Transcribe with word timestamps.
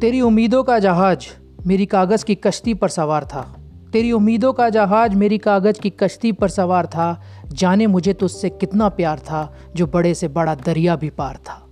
तेरी 0.00 0.20
उम्मीदों 0.20 0.62
का 0.64 0.78
जहाज़ 0.78 1.26
मेरी 1.66 1.86
कागज़ 1.86 2.24
की 2.24 2.34
कश्ती 2.34 2.74
पर 2.74 2.88
सवार 2.88 3.24
था। 3.24 3.56
तेरी 3.92 4.12
उम्मीदों 4.12 4.52
का 4.52 4.68
जहाज़ 4.68 5.14
मेरी 5.14 5.38
कागज़ 5.38 5.80
की 5.80 5.90
कश्ती 5.90 6.32
पर 6.32 6.48
सवार 6.48 6.86
था। 6.86 7.22
जाने 7.46 7.86
मुझे 7.86 8.12
तुझसे 8.12 8.50
कितना 8.50 8.88
प्यार 8.88 9.18
था, 9.18 9.54
जो 9.76 9.86
बड़े 9.86 10.14
से 10.14 10.28
बड़ा 10.28 10.54
दरिया 10.54 10.96
भी 10.96 11.10
पार 11.10 11.36
था। 11.36 11.69